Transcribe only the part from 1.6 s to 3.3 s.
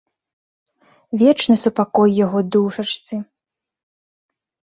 супакой яго душачцы!